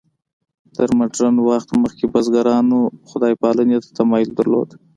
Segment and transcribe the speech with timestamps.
[0.75, 4.69] تر مډرن وخت مخکې بزګرانو خدای پالنې ته تمایل درلود.